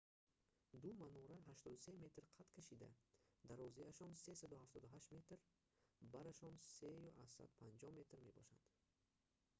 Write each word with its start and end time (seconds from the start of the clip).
ду 0.81 0.89
манора 1.01 1.35
83 1.49 1.97
метр 2.03 2.23
қад 2.37 2.47
кашида 2.55 2.89
дарозиашон- 3.51 4.11
378 4.23 5.13
метр 5.19 5.39
барашон- 6.15 6.53
3,50 6.77 7.97
метр 8.01 8.17
мебошад 8.27 8.63